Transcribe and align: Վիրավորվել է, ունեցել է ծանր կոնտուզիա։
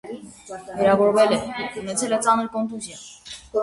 Վիրավորվել 0.79 1.37
է, 1.37 1.39
ունեցել 1.85 2.19
է 2.21 2.23
ծանր 2.27 2.53
կոնտուզիա։ 2.59 3.03